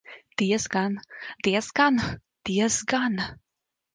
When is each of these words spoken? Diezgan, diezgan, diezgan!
Diezgan, 0.41 0.93
diezgan, 1.47 2.01
diezgan! 2.51 3.21